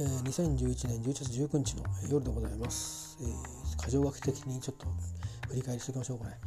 [0.00, 4.86] えー、2011年11月19日の夜でございます、えー、過剰書き的にちょっと
[5.50, 6.38] 振り返りしておきましょうかね。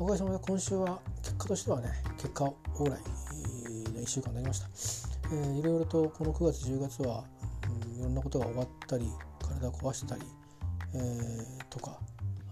[0.00, 4.66] おかげさまで今週は結果としてはね結果往来の1週間になりました、
[5.32, 7.22] えー、いろいろとこの9月10月は、
[7.92, 10.22] うん、いろんなことが終わったり体壊したり、
[10.94, 12.00] えー、とか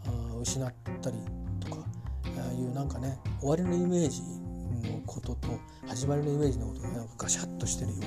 [0.07, 1.17] あ失ったり
[1.59, 1.83] とか
[2.27, 4.23] あいうなんかね終わりのイメージ
[4.89, 5.49] のことと
[5.89, 8.07] 始まりのイメージのことがなんかガシャッとしてるような、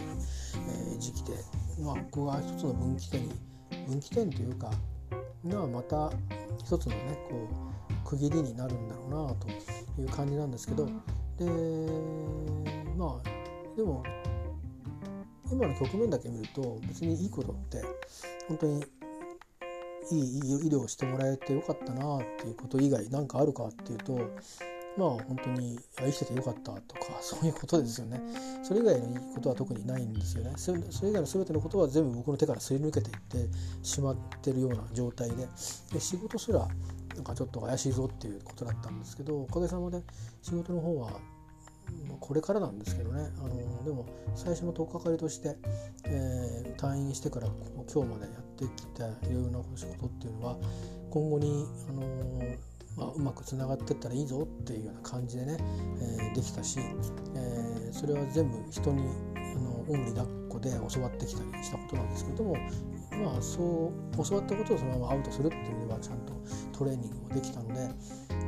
[0.91, 1.33] えー、時期で
[1.79, 3.31] まあここが一つの分岐点に
[3.87, 4.71] 分岐点というか
[5.45, 6.11] がまた
[6.57, 9.47] 一つのねこう区切りになるんだろうなと
[10.01, 10.91] いう感じなんですけどで
[12.97, 14.03] まあでも
[15.51, 17.81] 今の局面だけ見ると別にいいことって
[18.47, 18.83] 本当に
[20.11, 24.19] いい医療をしてもらえてよかったなっていうこと以外何かあるかっていうと
[24.97, 28.21] まあ本当に生きててよかったとか そういうことですよね。
[28.63, 30.53] それ以外のいいことは特にないんですよね。
[30.57, 33.49] それ以外の全てのことは全部僕の手からすり抜けていって
[33.83, 35.47] しまってるような状態で。
[35.93, 36.67] で仕事すら
[37.15, 40.03] なんかちょっと怪しいぞっていうことだったんですけどおかげさまで
[40.41, 41.19] 仕事の方は
[42.19, 43.29] これからなんですけどね。
[43.37, 45.55] あのでも最初の取っかかりとして、
[46.05, 47.47] えー、退院してから
[47.93, 50.57] 今日までやってきたいろいろな仕事っていうのは
[51.09, 52.66] 今後に、あのー
[52.97, 55.57] まあ、うまくつながってったらいいぞっていうような感じでね、
[56.19, 56.79] えー、できたし、
[57.35, 59.03] えー、それは全部人に
[59.35, 62.55] あのおんぶに抱っこで教わってきたりしたことなんですけれども
[63.11, 66.33] まあそう教わったことをそのままアウトするっていう意味ではちゃんと
[66.77, 67.89] トレーニングができたので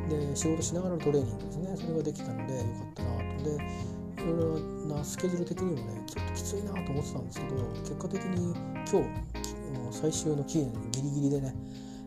[0.09, 1.77] で仕事しながらのトレーニングですね。
[1.77, 3.43] それができたのでよかったなと。
[3.43, 3.55] で
[4.23, 8.53] いろいろなスケジュール的にもねちょっときついなと思ってたんですけど結果的に
[8.91, 11.55] 今日最終の期限ギリギリでね、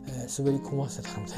[0.08, 1.32] えー、滑り込ませたので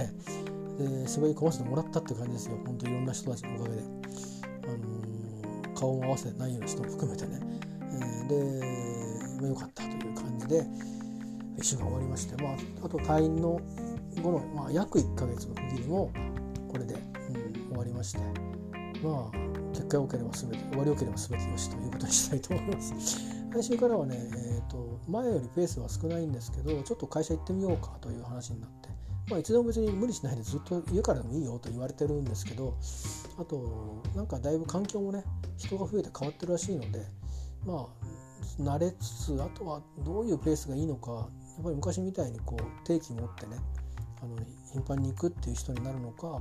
[0.79, 2.59] で滑り込ませてもらったって感じですよ。
[2.65, 7.41] 本当いろんな人たちのおかげで、あのー、顔も合わせてないような人も含めてね、
[7.81, 10.63] えー、で、まあ、よかったという感じで
[11.59, 13.61] 1週間終わりまして、まあ、あと退院の
[14.23, 16.13] 後の、まあ、約1ヶ月の区切りも
[16.69, 18.55] これで、うん、終わりまして。
[19.05, 22.95] まあ結果良ければ全て終わり良ければ全てよしということにしたいと思います。
[23.53, 28.84] 来週からはね、えーと、前よりペースは少ないんですけどちょっと会社行ってみようかという話になって
[29.29, 32.77] まあ、いつでも別に無理しないでずっと家からでもいいよと言われてるんですけど
[33.39, 35.25] あとなんかだいぶ環境もね
[35.57, 37.01] 人が増えて変わってるらしいので
[37.65, 43.57] まあ慣れつつあとはどういうペースがいいのかやっぱり昔みたいにこう定期持ってね
[44.25, 44.37] あの
[44.73, 46.41] 頻繁に行くっていう人になるのか、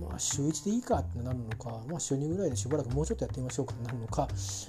[0.00, 4.26] まあ、週1でいいかってなるのか、まあ、週2ぐらいでしばらくもうちょっとやってみましょうかになるのか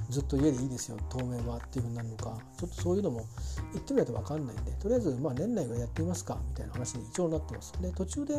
[0.09, 3.25] ずっと家でいいですよ当面はっていうふうになるのかちょっとそういうのも
[3.73, 8.35] 言ってみないと分かんないんでとりあえずまあ年内はやってみますかみたいな話に一応なってますで途中で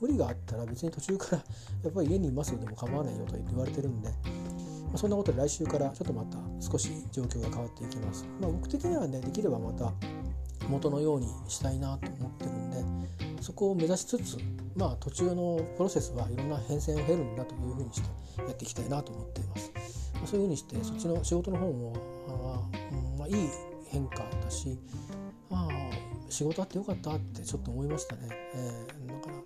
[0.00, 1.38] 無理があったら別に途中から
[1.84, 4.10] やっぱり家にいますよでも構わないよと言われてるんで。
[4.94, 8.24] そんなことで来週からちょっとまた少し状況が変わっていきます。
[8.40, 9.92] まあ、僕的にはねできればまた
[10.68, 14.38] 元のようにしたいなと思ってるんでそこを目指しつつ
[14.74, 18.08] まあ途中のプロセスはいろんな変遷を経るんだというふうにして
[18.40, 19.72] やっていきたいなと思っています。
[20.14, 21.92] まあ、そういうふうにしてそっちの仕事の方も
[22.28, 22.68] あ、
[23.16, 23.34] まあ、いい
[23.86, 24.76] 変化だし
[25.52, 25.68] あ
[26.28, 28.22] 仕事あってよかったってちょっと思いましたね。
[28.56, 29.36] えー、だから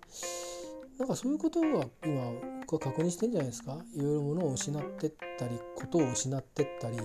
[1.00, 3.76] なんかそういうことは今僕は確認してんじゃないですか？
[3.94, 6.96] いろいろものを失ってったりことを失ってったり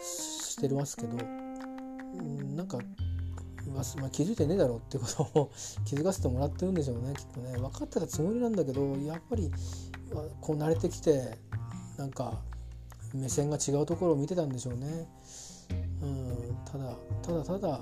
[0.00, 1.16] してますけど
[2.54, 2.78] なんか
[3.72, 5.50] まあ、気づいてねえだろうってことを
[5.84, 9.50] 気づかせてもらってるんでしょうねきっとね分かってたつもりなんだけどやっぱり
[10.40, 11.38] こう慣れてきて
[11.96, 12.42] なんか
[13.14, 15.08] 目線が違うところを見てたんでしょうね。
[16.02, 17.80] うん、ただただただ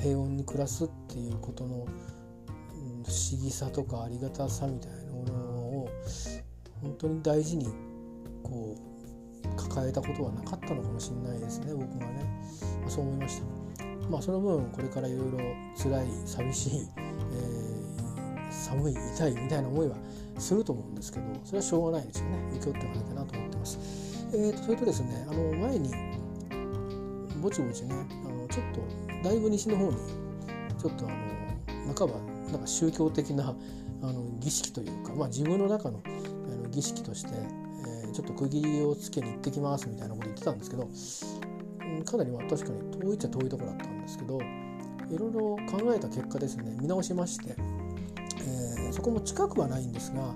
[0.00, 1.86] 平穏に暮らすっていうことの、
[3.04, 5.88] 不思議さとかありがたさみたいなものを
[6.82, 7.66] 本当に大事に
[8.42, 12.26] こう抱えたことはなかったのかもしれないですね僕がね、
[12.88, 13.63] そう思いました。
[14.10, 15.38] まあその分これからいろいろ
[15.76, 19.96] 辛い寂しい、えー、寒い痛いみたいな思いは
[20.38, 23.78] すると思うんですけどそれはしょうがないですよね受け負っていかなきゃなと思ってます。
[24.32, 25.90] えーと、それとですねあの前に
[27.40, 29.96] ぼちぼちねあのちょっとだいぶ西の方に
[30.78, 32.14] ちょっとあの半ば
[32.50, 33.54] なんか宗教的な
[34.02, 36.08] あの儀式というか、まあ、自分の中のあ
[36.56, 40.88] の儀式として、えー、ちょっと区切りをつけに行ってきますみたいなこと言ってたんですけど
[42.02, 44.40] かなりまあ確かに遠いっちゃ遠いところだったんですけど
[45.10, 50.34] いろいろ考えた結果ですね見直しまして、えー、そこも近くはないんですが、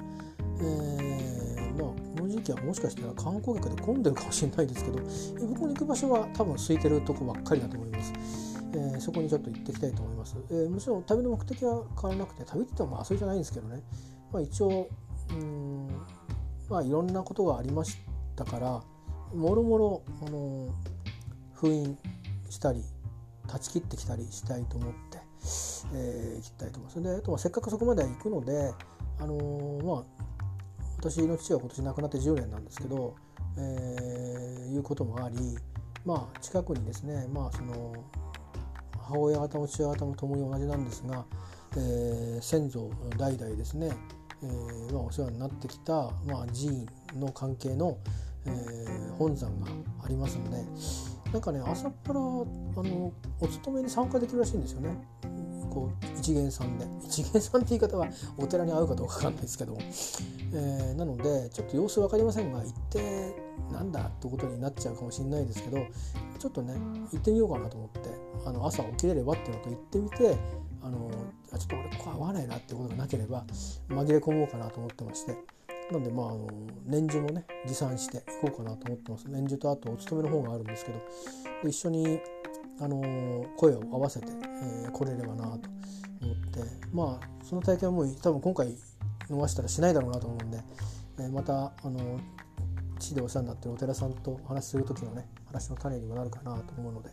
[0.61, 8.13] えー、まあこの時期はもしかしたら観光客で混んでるかもしれないですけど僕の行く場所は多分空いてるとこばっかりだと思います。
[8.71, 10.37] えー、そこにちょっと行ってきたいと思います。
[10.51, 13.83] えー、もちろん旅の目的は変わらなくて旅って言っても遊びじゃないんですけどね、
[14.31, 14.89] まあ、一応
[15.31, 15.89] うん
[16.69, 17.97] まあいろんなことがありまし
[18.37, 18.83] たから
[19.35, 20.69] もろもろあの
[21.61, 21.99] 封印
[22.51, 22.83] したり、
[23.47, 25.19] 断ち切ってきたりしたいと思って、
[25.95, 27.03] えー、いきたいと思います。
[27.03, 28.73] であとはせっかくそこまで行くので
[29.19, 30.25] あのー、まあ
[30.99, 33.15] 私の父が今年亡くなって10年なんですけど、
[33.57, 35.37] えー、いうこともあり
[36.05, 38.05] まあ近くにですねまあその
[38.99, 41.25] 母親方も父親方も共に同じなんですが、
[41.77, 43.91] えー、先祖代々ですね、
[44.43, 47.97] えーまあ、お世話になってきた、まあ、寺院の関係の、
[48.45, 49.67] えー、本山が
[50.05, 50.65] ありますので
[51.33, 54.91] なんかね朝っぱらあのお勤めに参加できるらしいんですよね。
[55.71, 56.87] こう一元さんで。
[57.07, 58.09] 一元さんって言い方は
[58.39, 63.35] お寺に合うかどうかわかんないですけども、えー、なのでちょっと様子分かりませんが行って
[63.71, 65.87] なんだってことになっちゃうかもしれないですけど
[66.39, 66.75] ちょっとね
[67.13, 68.11] 行ってみようかなと思って
[68.47, 70.39] あの朝起きれればっていうのと行ってみて
[70.83, 73.45] あのちょっと俺ここ合わないなってことがなければ
[73.89, 75.58] 紛れ込もうかなと思ってまして。
[75.90, 76.49] なのでまああの
[76.85, 79.25] 年次もね持参していこうかなと思ってます。
[79.29, 80.99] 年次とあとお勤めの方があるんですけど
[81.69, 82.20] 一緒に
[82.81, 85.69] あの声を合わせて、えー、来れればなと
[86.23, 86.61] 思って
[86.93, 88.75] まあその体験はもう多分今回
[89.29, 90.61] 逃したらしないだろうなと思うんで、
[91.19, 92.20] えー、またあの
[92.99, 97.11] 地でお世話になってるお寺さんとお話しする時のね話の種にもなるかなと思うので、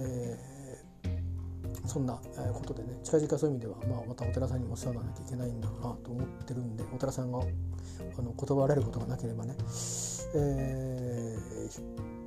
[0.00, 0.57] えー、
[1.86, 9.54] そんなことでね近々そういう意味では、まあ、またお寺さんにもお世話にならなきゃいけないんだろうなと思ってるんでお寺さんがあの断られることがなければね、
[10.34, 12.18] えー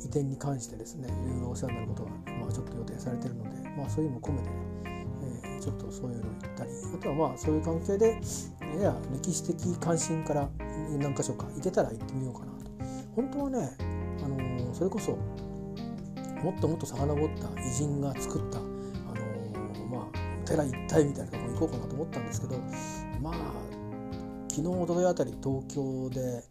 [0.00, 2.10] 移転に関してですねいろいろお世話になることが、
[2.40, 5.06] まあ、ちょっと予定されてるので、まあ、そういうのも込めてね、
[5.44, 8.18] えー、ちょっとそういうの行ったりあとはまあそういう関係で
[8.76, 10.48] やや歴史的関心から
[10.98, 12.70] 何箇所か行けたら行ってみようかなと。
[13.14, 13.76] 本当はね、
[14.24, 15.18] あのー、それこそ
[16.42, 18.60] もっともっと遡った偉人が作った、
[20.50, 22.58] 寺一体みたいなところ行こうかなと思ったんですけど
[23.22, 23.34] まあ
[24.48, 26.42] 昨日おとといあたり東京で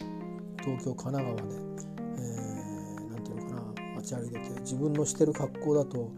[0.63, 1.44] 東京神奈川で
[3.10, 6.12] 何て言うのかな街歩いてて自分のしてる格好だと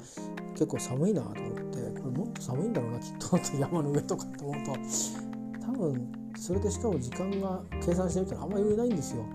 [0.53, 9.25] 結構寒いなと思ってこれもっと寒いんだろうなきっと山の上とかって思うと多分それでしかも時間が計算してみたらあんまり余裕ないんですよ。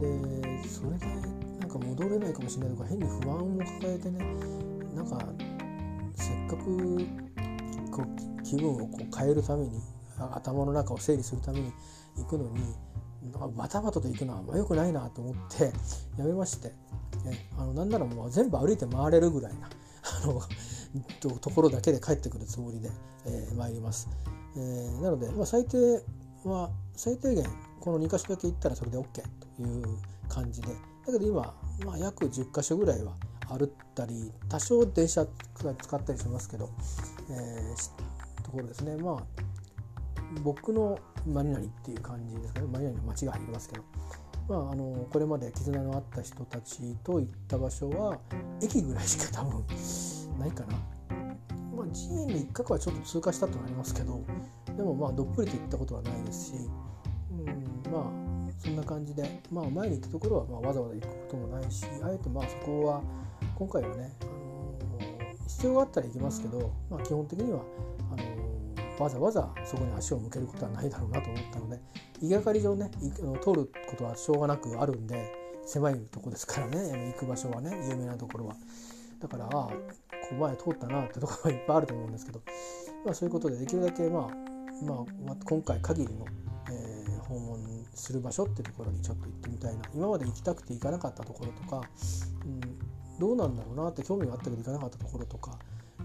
[0.00, 1.06] でそれで
[1.60, 4.18] なんか戻れないかもしれないとか変に不安も抱えてね
[4.94, 5.18] なんか
[6.16, 7.23] せっかく
[7.94, 9.80] こう気分をこう変えるために
[10.18, 11.72] 頭の中を整理するために
[12.16, 12.74] 行くのに
[13.56, 15.72] バタバタと行くのはあんま良くないなと思って
[16.18, 16.72] やめまして
[17.24, 19.68] ね、あのなんならもう全部歩いて回れるぐらいな
[20.22, 20.40] あの
[21.40, 22.90] ところだけで帰ってくるつもりで、
[23.24, 24.08] えー、参ります。
[24.56, 26.02] えー、なので、まあ、最低
[26.44, 27.44] は最低限
[27.80, 29.04] この2箇所だけ行ったらそれで OK
[29.56, 29.98] という
[30.28, 30.68] 感じで
[31.06, 31.54] だけど今、
[31.84, 33.16] まあ、約10箇所ぐらいは
[33.48, 35.26] 歩ったり多少電車
[35.56, 36.70] 使ったりしますけど、
[37.30, 38.96] えー、ところですね。
[38.96, 39.22] まあ
[40.42, 42.66] 僕の何々っていう感じですかね。
[42.72, 43.84] 何々の街が入りますけど。
[44.46, 48.18] まあ、あのこれまで絆のあった人たちと行った場所は
[48.62, 49.64] 駅ぐらいしか多分
[50.38, 50.76] ないかな。
[51.74, 54.20] まあ、寺院の一角はちょっと通過したとなりますけど
[54.76, 56.54] でもまあどっぷりと行ったことはないですし、
[57.32, 63.02] うん、まあそんな感じで、まあ、前に行ったところはまあわざわざ行くこともないしあえてまあそこは
[63.54, 67.60] 今回はね、あの必要があったら行きますけど、まあ、基本的には
[68.12, 71.80] あのわざわざそこに足を向けることはないだろうなと思ったので
[72.20, 72.90] 行きがかり上ね
[73.42, 75.32] 通ることはしょうがなくあるんで
[75.66, 78.56] 狭いとこですからね行く場所はね有名なところは。
[79.20, 79.74] だからああこ
[80.30, 82.42] こ前通ったなってところがいっぱいあると思うんですけど、
[83.04, 84.22] まあ、そういうことでできるだけ、まあ、
[84.84, 86.26] まあ今回限りの、
[86.70, 91.82] えー、訪問する場所っていうところにちょっと行ってみたいな今まで行きたくて行かなかったところとか、
[92.44, 92.60] うん、
[93.18, 95.58] どうなんだろうなって興味があったけど行かなかったところとか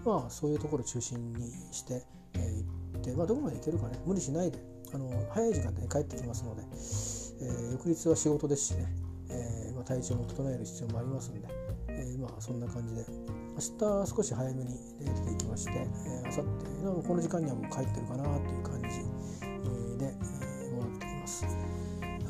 [0.04, 2.02] まあそういうところを中心にして、
[2.34, 4.58] えー、行って、まあ、どこまで行けるかね無理しないで
[4.92, 8.86] あの早い時間で、ね、帰ってきますので、えー、翌日は仕事ですしね、
[9.30, 11.48] えーまあ、体調も整える必要もありますんで、
[11.88, 16.42] え、まあそんな感じで明日少し早めに出ていきまして、えー、
[16.82, 21.46] 明後日この時間にはもう帰ってるかなという感じで、えー、戻ってきます。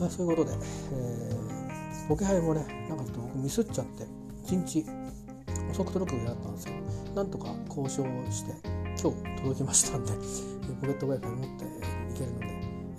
[0.09, 0.57] そういうことで、
[0.95, 4.20] えー、ボケハイもねなんかちょっと僕ミスっちゃって
[4.51, 4.85] 一日
[5.71, 8.03] 遅く届くようになったんですけどなんとか交渉
[8.33, 8.53] して
[9.01, 10.11] 今日届きましたんで
[10.81, 12.47] ポケット Wi-Fi 持っていけるので、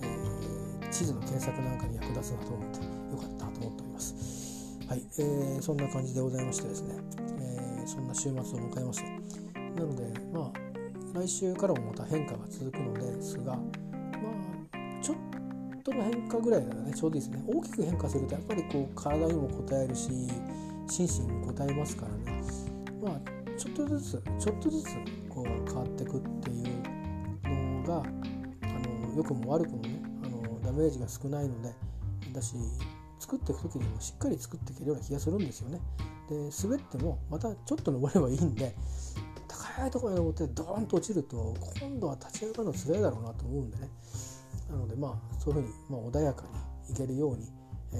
[0.01, 4.79] えー、地図の検索なんかに役立つなと思ってよかったと思っております。
[4.87, 6.95] はい、えー、そんな感じでございましてですね、
[7.39, 9.03] えー、そんな週末を迎えます。
[9.03, 15.17] なので、まあ、来週からもまた変化が続くのですが、まあ、ちょっ
[15.83, 17.43] との変化ぐらいならね、ちょうどいいですね。
[17.45, 20.11] 大きく変化すると、やっぱりこう、体にも応えるし、
[20.87, 22.41] 心身に応えますからね。
[23.01, 24.89] まあ、ちょっとずつ、ちょっとずつ、
[25.29, 28.03] こう、変わっていくっていうのが、
[29.15, 31.73] 良くも悪くもねあのダメージが少ないので
[32.33, 32.55] だし
[33.19, 35.79] 作っていく時にもしっかり作っていけるような気がするんですよね。
[36.29, 38.73] で滑ってもまたちょっと登ればいいんで
[39.47, 43.89] 高いところに登ってドーンと落ちると今度は立ち上がるの辛いだろうなと思うんでね
[44.69, 46.43] なのでまあそういうふうに、まあ、穏やか
[46.87, 47.45] にいけるように、
[47.93, 47.97] え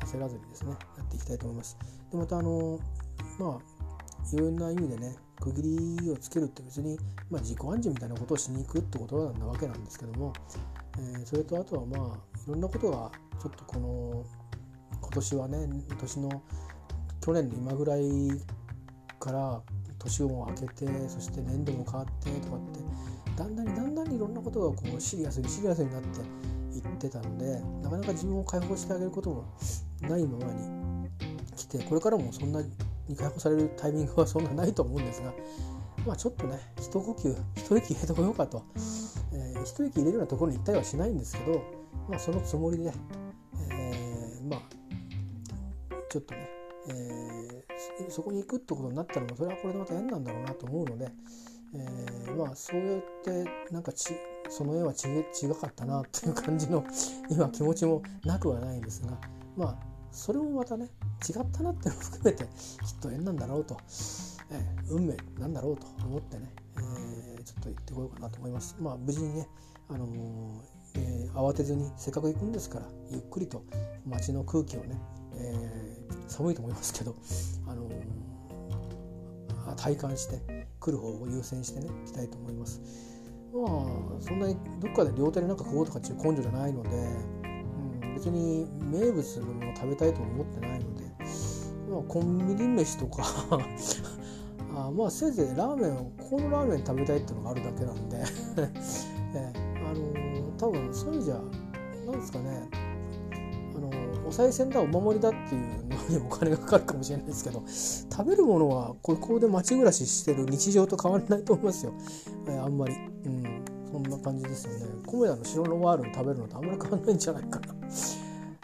[0.00, 1.76] ー、焦らずにですねやっていきたいと思います。
[2.10, 2.78] でまたあの
[3.38, 5.62] まあいろんな意味でね区切
[6.00, 6.96] りをつけるって別に、
[7.28, 10.32] まあ、自己暗示みたいなことをしに行くってことなわけなんですけども、
[10.98, 12.00] えー、それとあとはまあ
[12.46, 13.10] いろんなことが
[13.40, 14.24] ちょっとこの
[15.00, 16.42] 今年はね年の
[17.20, 18.02] 去年の今ぐらい
[19.18, 19.60] から
[19.98, 22.80] 年を明けてそして年度も変わってとかって
[23.36, 26.20] だんだんだんだんいろんなことがこうシリアスにシリアスになって
[27.06, 29.44] ってたのでなかなか自分を解放してあげることも
[30.02, 31.08] ないままに
[31.56, 32.62] 来てこれからもそんな
[33.08, 35.32] に解放されるタイミングはそんなないと思うんですが
[36.06, 38.64] まあちょっとね一呼吸一息入れてこようかと、
[39.32, 41.62] えー、一息入れるようなところに行ったりはしないんですけど、
[42.08, 42.92] まあ、そのつもりで、
[43.70, 44.60] えー、まあ
[46.08, 46.48] ちょっとね、
[46.88, 51.08] えー、そこに行くってことになったのもそれはこれでまた縁なんだろうなと思うので、
[51.74, 54.14] えー、まあそうやってなんかち
[54.52, 55.08] その絵はち
[55.42, 56.84] 違かったなっていう感じの
[57.30, 59.18] 今気持ちもなくはないんですが
[59.56, 59.78] まあ
[60.10, 60.90] それもまたね
[61.26, 62.50] 違ったなっていうのを含めてきっ
[63.00, 63.78] と縁なんだろうと、
[64.50, 68.76] えー、運命なんだろうと思ってね、えー、ちょっと行ってこようかなと思います。
[68.78, 69.48] まあ無事にね、
[69.88, 70.10] あのー、
[70.96, 73.62] えー、慌てずにせっかく行くんですからゆっくりと
[74.04, 75.00] 街の空気をね、
[75.34, 77.14] えー、寒いと思いますけど、
[77.66, 83.12] あのー、体感して来る方を優先してね行きたいと思います。
[83.52, 91.04] まあそんなにどっかで両手でなんか食おうとかっていう根性じゃないので、うん、別に名物のものを食べたいと思ってないので、
[91.90, 93.22] まあ、コンビニ飯とか
[94.74, 98.16] あまあせいぜいラーメンをここのラーメン食べたいっていうのがあるだけなんで
[99.34, 99.52] え
[99.86, 101.34] あの、多分そういう意味じゃ
[102.06, 102.68] なんですかね
[103.76, 111.92] あのー、お賽銭だお守りだっていうのにお金がかかるかもしれないですけど食べるものはここで街暮らししてる日常と変わらないと思いますよ、
[112.46, 114.86] えー、あんまり、うん、そんな感じですよね。
[115.06, 117.74] 米田の白のワールン食べるのとあんまり変わらないんじゃないかな、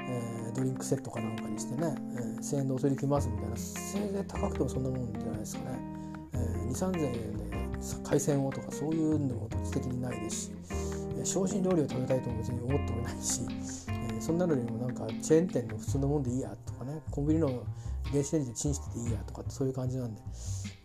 [0.01, 3.57] えー、ドリンクセットかなんかにしてね、えー、1000円でお釣りきますみたいな。
[3.57, 5.79] せいぜい高くてもそんなもんじゃないですかね。
[6.33, 7.49] えー、23000円で
[8.05, 10.51] 海鮮をとかそういうのも土地的にないですし、
[11.25, 13.43] 精進料理を食べたいとも別に思ってもないし、
[14.29, 17.65] そんなのよりもなんかチェーン店の普通のもんでいいやとかねコンビニの
[18.13, 20.21] 電子レンジでチンしてていいやとかそういう感じなんで、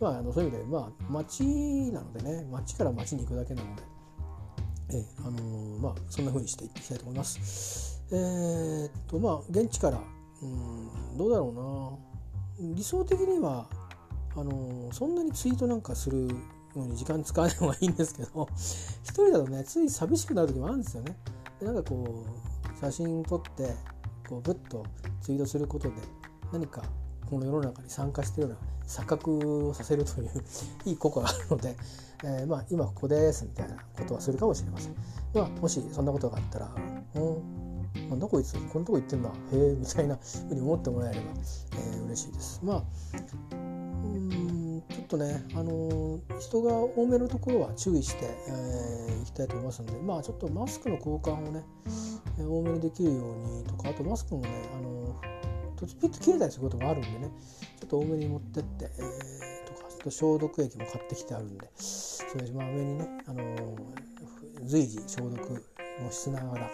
[0.00, 1.44] まあ、あのそういう意味で、まあ、町
[1.92, 3.82] なのでね町から町に行くだけなので、
[4.92, 8.02] えーあのー、まあ、そんな風にしていきたいと思います。
[8.12, 10.00] えー、っとまあ現地から
[10.40, 11.98] うんどうだろ
[12.58, 13.68] うな理想的には
[14.36, 16.28] あのそんなにツイートなんかする
[16.74, 18.48] のに時間使わない方がいいんですけど
[19.02, 21.14] 一人だとねつい寂しくなる時もあるんですよね。
[21.60, 23.74] でなんかこう写真撮って
[24.28, 24.84] こうブッと
[25.20, 25.94] ツイートすることで
[26.52, 26.82] 何か
[27.26, 30.30] この世の中に参加してるような錯覚をさせるという
[30.84, 31.76] いい効果があるので、
[32.22, 34.94] えー、まあ今ここですみたいなことはするかもしれません。
[35.34, 36.70] まあ、もしそんなことがあったら
[37.16, 41.26] 「うんなんだこいつこのとこ行ってんだへえ」みたいなふうに思ってもらえれば、
[41.72, 42.60] えー、嬉しいです。
[42.62, 43.73] まあ
[45.04, 51.62] っとね、あの人が多めのところは注意してい、えー、行きたいと思いますので、まあ、ちょっとマスクの交換をね
[52.38, 55.20] え、多めにできるようにとか、あとマスクもね、あの
[55.76, 57.30] とピッと切れたりすることもあるんでね、
[57.80, 63.76] ちょっと多めに持ってって、えー、とか、ちょっと消毒液も買ってきてあるんで、それまあ上にね、あの
[64.64, 65.64] 随時消毒
[66.00, 66.70] もしながら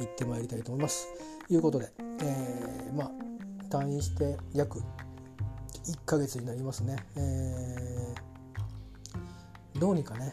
[0.00, 1.08] 行ってまいりたいと思います。
[1.46, 3.10] ということで、えー、まあ
[3.70, 4.82] 退院して約
[5.86, 10.32] 1ヶ月になりますね、えー、どうにかね、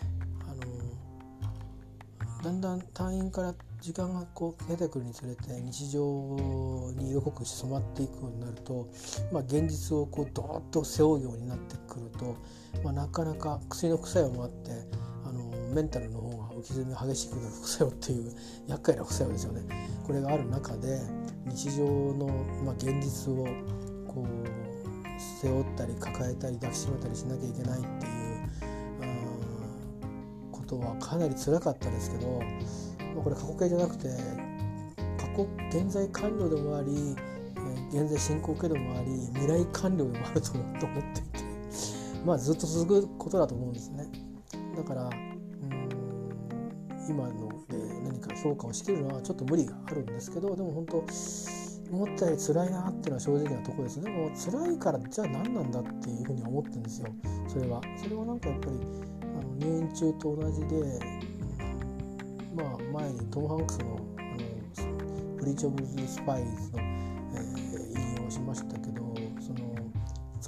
[0.49, 6.01] あのだんだん退院から時間がこう出てくるにつれて日常
[6.97, 8.89] に色濃く染まっていくようになると、
[9.31, 12.35] まあ、現実をこうドーッと背負うようになってくると、
[12.83, 14.71] まあ、なかなか薬の副作用もあって
[15.25, 18.35] あのメンタルの方が浮き沈み激しくなる副作用っていう
[18.67, 19.61] 厄介な副作用ですよね。
[20.05, 20.99] これがある中で
[21.45, 22.27] 日常の、
[22.65, 23.45] まあ、現実を
[24.07, 24.76] こう
[25.41, 28.50] 背負ったり抱えたり抱きしめたりしなきゃいけないっていう
[30.51, 32.41] ことはかなり辛かったですけど、
[33.15, 34.08] まあ、これ過去形じゃなくて
[35.17, 37.15] 過去現在完了でもあり
[37.91, 41.48] 現在進行形でもあり未来完了でもあると思っていて
[42.25, 44.06] まあずっと続くことだと思うんですね。
[44.75, 45.12] だからうん
[47.08, 51.06] 今ので何か評価をしきるのはちょっと無理があるんですけどでも本当
[51.91, 57.08] 思ったより辛いなっていうのは正直なとこですでも辛いからじゃあ何なんだっていうふうに思ってるんですよ。
[57.48, 57.82] それは。
[57.98, 58.72] それはなんかやっぱり
[59.22, 60.94] あの入院中と同じで、う
[62.53, 69.01] ん、まあ前にトム・ハンクスのあのブリーチ・オブ・スパイズの、えー、引用しましたけど
[69.39, 69.75] その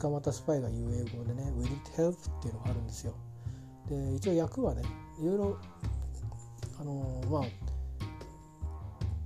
[0.02, 3.14] 捕まったスパイが言う英語でね「We need help」っていうのがあるんですよ。
[3.88, 4.82] で一応役はね
[5.22, 5.58] いろいろ
[6.80, 7.44] あのまあ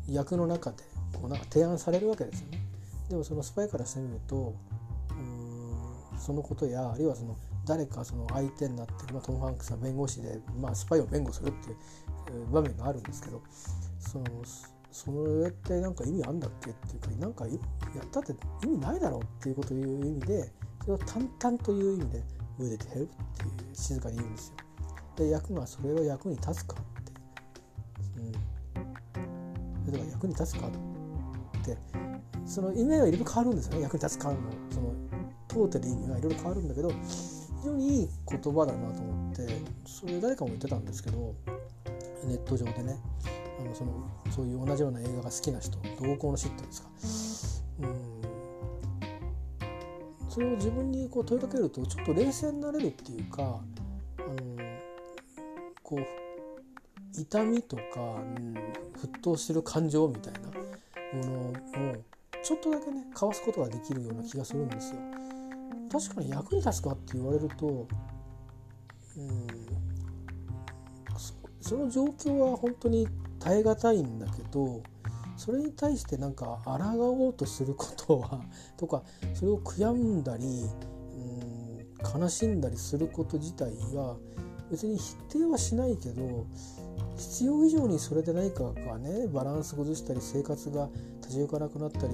[0.07, 0.92] 役の中で
[1.23, 2.59] こうなんか提案されるわけですよね。
[3.09, 4.53] でもそのスパイからしてみると
[6.15, 11.73] うそのことやあるいはその誰かその相手になってる、まあ、トム・ハンクスが弁護士で、まあ、スパイを弁護するってい
[12.43, 13.41] う場面があるんですけど
[13.99, 14.25] その
[14.91, 15.11] そ
[15.41, 18.33] れってなんか意味あるんだっけっていうかなんかやったって
[18.65, 20.51] 意味ないだろうっていうことを言う意味で
[20.81, 22.23] それを淡々という意味で
[22.59, 24.55] 「Will it help?」っていう静かに言うんですよ。
[25.15, 27.11] で役がそれは役に立つかって、
[28.17, 30.92] うん、それは役に立つかって
[32.45, 33.81] その意味はいろいろ変わるんですよね。
[33.81, 34.37] 役に立つかの
[34.69, 34.93] その
[35.47, 36.95] 問うてる意味がいろいろ変わるんだけど非
[37.65, 39.47] 常にいい言葉だなと思って
[39.85, 41.33] それ誰かも言ってたんですけど
[42.25, 42.97] ネット上でね
[43.59, 43.91] あのその
[44.31, 46.89] そういう同じような映画が好きな人同行の嫉妬ですか。
[47.81, 48.23] うん。
[50.29, 54.35] それを自分にこう問いかけるとちょっと冷静になれるっていうかあの
[55.83, 55.99] こう
[57.15, 58.55] 痛みとか、うん、
[58.99, 60.52] 沸騰してる感情みたいな
[61.13, 61.53] ものを
[62.43, 64.99] ちょっとだけねかわすことができるような気がするんですよ。
[65.91, 69.47] 確かに役に立つかって言われると、うん、
[71.61, 73.07] その状況は本当に
[73.39, 74.81] 耐え難いんだけど
[75.37, 78.41] それに対してなんか抗おうとすることは
[78.77, 79.03] とか
[79.33, 84.17] それを悔やんだりうん悲しんだりすること自体は
[84.71, 86.47] 別に否定はしないけど
[87.17, 90.89] 必要以上にそれで何かがねバランス崩したり生活が
[91.21, 92.13] 立ち行かなくなったり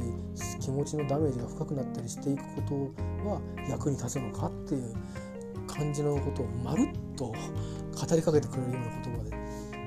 [0.59, 4.93] 気持ちのダメージが深くなったりしていくことは役に立つのかっていう
[5.67, 7.35] 感じのことをまるっと語
[8.15, 9.29] りかけてくれるような言葉で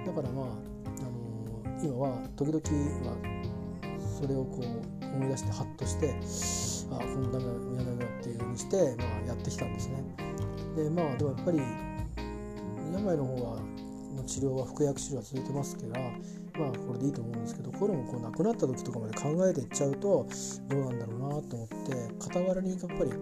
[0.07, 0.48] だからまあ、あ
[1.68, 2.61] のー、今は時々
[3.09, 3.16] は
[4.20, 6.14] それをこう思い出してハッとして
[6.90, 10.03] ああこんな宮田だっていうふうにして、まあ、やってきたんですね。
[10.77, 11.61] でまあでもやっぱり
[12.92, 13.71] 病の方は
[14.22, 16.00] の治療は服薬治療は続いてますから
[16.58, 20.26] まあこれでいいと思うんですけどこれもこう亡くなった時とかまで考えていっちゃうと
[20.68, 21.76] どうなんだろうなと思って
[22.20, 23.12] 傍らにやっぱり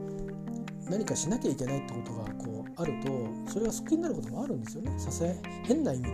[0.90, 4.92] 何かしなきゃいけないってことがこうあるとそれが救いになることもあるんですよね。
[4.98, 5.32] さすが
[5.64, 6.10] 変な意味で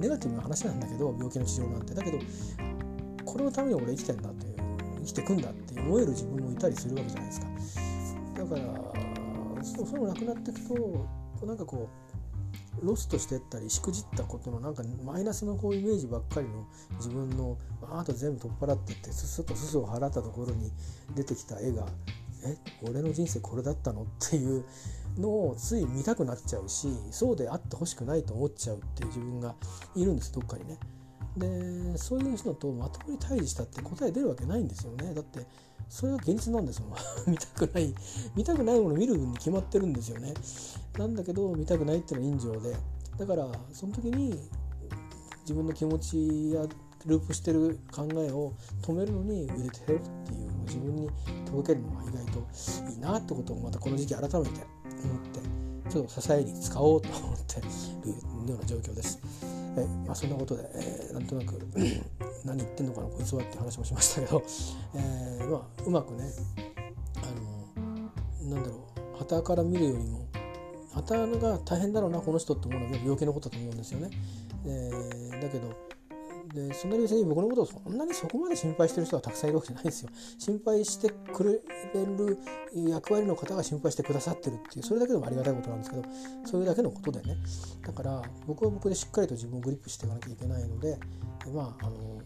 [0.00, 1.94] ネガティブな話なんだけど病気の治療なんて。
[1.94, 2.18] だけど
[3.24, 4.54] これのために俺生きてんだっていう
[5.00, 7.46] 生きてくんだって思える自分もいたりするわけじゃないですか。
[8.38, 12.07] だからそうそうなくなっていくとなんかこう
[12.82, 20.70] ロスとしてったりしくじったことのなんかマイナスのこうイメージばっかりの自分のバーッと全部取っ払ってってすすっとすすを払ったところに
[21.14, 21.86] 出てきた絵が
[22.44, 24.64] え俺の人生これだったのっていう
[25.18, 29.54] のをつい見たくなっちゃうしそうであってほしくないと思っちゃうっていう自分が
[29.94, 30.78] いるんですどっかにね。
[31.36, 35.46] でそういう人とまともに対峙したって答え出るわけないんですよねだって
[35.88, 36.90] それが現実なんですもん
[37.30, 37.94] 見たくない
[38.36, 40.34] 見たくないものを見るに決まってるんですよね。
[40.98, 42.76] なんだけど見たくないっていうのは人情で。
[43.18, 44.38] だからその時に
[45.40, 46.66] 自分の気持ちや
[47.06, 51.10] ループしてる考えを止めるのに売れてるっていうのを自分に
[51.46, 54.60] 届けるのが意外といいなってことをまたこの時期改めて思って
[55.90, 58.10] ちょっと支えに使おうと思ってる
[58.50, 59.18] ような状況です。
[59.76, 61.58] えまあ、そんなことで、えー、なんとなく
[62.44, 64.42] 何言ってんのかなこいつはって話もしましたけど、
[64.94, 66.30] えー、まあ、うまくね
[67.16, 70.26] あのなんだろう旗から見るよりも
[70.92, 74.10] 旗が大変だろうなこの人って思うのは病気のことだと思うんですよね。
[74.66, 75.87] えー、だけど
[76.66, 80.10] でそんなに別に僕のことをそんなにそこまで心配してる人がたくさんいるわけじゃないですよ。
[80.38, 81.52] 心配してくれ
[82.04, 82.38] る
[82.74, 86.02] 役割の方が心配してくださってるっていうそれだけでもありがたいことなんですけど
[86.44, 87.36] そういうだけのことでね
[87.86, 90.98] だから僕は僕でしっかりと自分をグリップしていかなきゃいけないので
[91.52, 92.20] まああの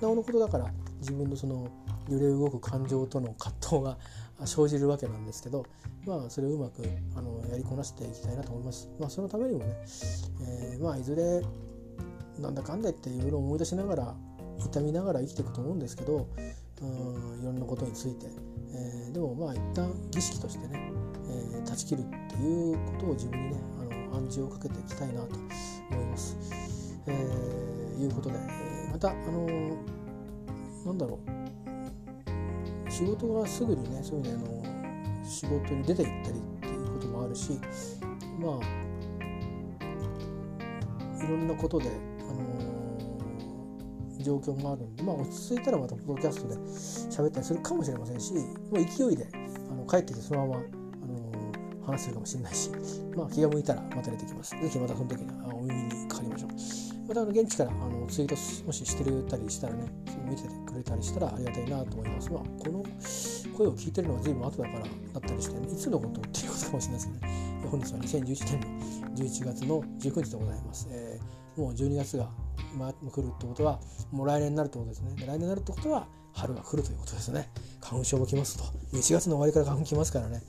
[0.00, 1.68] なおのことだから自分のその
[2.08, 3.98] 揺れ動く感情との葛藤が
[4.44, 5.64] 生じるわけなんですけど、
[6.06, 6.82] まあ、それをうまく
[7.16, 8.90] あのやりこなしていきたいなと思います。
[9.00, 9.74] まあ、そのためにもね、
[10.42, 11.42] えー、まあ、いずれ
[12.38, 14.14] なんだかんだ言っていろいろ思い出しながら
[14.58, 16.28] 痛みながら生きていくと思うんですけど
[16.82, 18.26] うんいろんなことについて、
[18.74, 20.92] えー、でもまあ一旦儀式としてね、
[21.28, 25.36] えー、断ち切るっていうことを自分にねあの暗示をかけていきたいなと
[25.90, 26.36] 思います。
[27.06, 29.46] えー、いうことで、えまたあの
[30.84, 37.60] なんだろう仕事がすぐにねそういうねあの仕事に出て行ったりっていうこともあるし
[38.38, 38.86] まあ
[41.24, 41.90] いろんなことで
[44.26, 48.40] 状況もあるんで、まあ、落ち着いたらまたポッドキャストで喋ったりするかもしれませんしも
[48.72, 49.28] う勢いで
[49.70, 52.70] あの帰ってきてそのまま、あのー、話せるかもしれないし、
[53.16, 54.50] まあ、気が向いたらまた出てきます。
[54.60, 56.50] ぜひまたその時にお耳にかかりましょう。
[57.08, 58.34] またあの現地からあのツイート
[58.66, 59.86] もししてるたりしたらね、
[60.28, 62.32] 見ててくれたりしたらありがたいなと思います。
[62.32, 62.84] まあ、この
[63.56, 64.86] 声を聞いてるのは随分後だからだ
[65.18, 67.46] ったりして、いつのことっていうことかもしれないですね。
[67.70, 68.75] 本日は2011年の
[69.16, 70.86] 11月の19日でございます。
[70.90, 72.28] えー、もう12月が
[72.78, 73.80] 回ってくるってことは
[74.12, 75.14] もう来年になるってことですね。
[75.20, 77.48] 来年になるってことは春が来るということですね。
[77.80, 78.64] 花粉症も来ますと。
[78.96, 80.42] 1月の終わりから花粉来ますからね。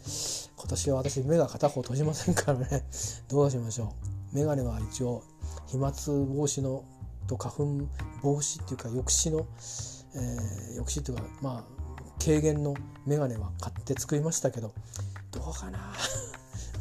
[0.57, 2.85] 今年は私目が片方閉じませんからね。
[3.29, 3.93] どうしましょ
[4.33, 4.35] う。
[4.35, 5.23] メガネは一応
[5.67, 5.93] 飛沫防
[6.47, 6.83] 止の
[7.27, 7.87] と花粉
[8.21, 9.45] 防止っていうか抑止の、
[10.15, 11.63] えー、抑止っていうかまあ
[12.23, 12.73] 軽減の
[13.05, 14.73] メガネは買って作りましたけど
[15.31, 15.93] どうかな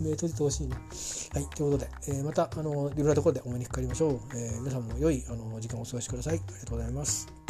[0.00, 0.76] 目閉じてほしいな。
[0.76, 4.20] はい、ということで、えー、またあのいろんなところでお目にかかりましょう。
[4.34, 6.34] えー、皆さんも良いあの時間をお過ごしください。
[6.34, 7.45] ありがとうございます。